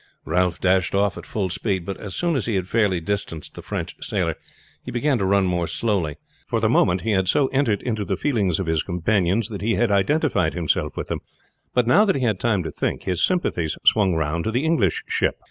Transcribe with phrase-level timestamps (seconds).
[0.25, 3.61] Ralph dashed off at full speed, but as soon as he had fairly distanced the
[3.61, 4.35] French sailor
[4.83, 6.15] he began to run more slowly.
[6.47, 9.75] For the moment he had so entered into the feelings of his companions that he
[9.75, 11.19] had identified himself with them,
[11.75, 15.35] but now he had time to think, his sympathies swung round to the English ship.